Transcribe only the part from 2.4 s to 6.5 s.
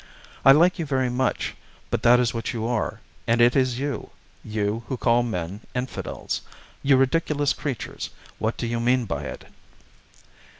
you are. And it is you you who call men 'Infidels.'